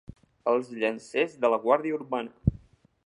Els 0.53 0.71
Llancers 0.79 1.35
de 1.45 1.51
la 1.55 1.61
Guàrdia 1.67 1.99
Urbana. 1.99 2.59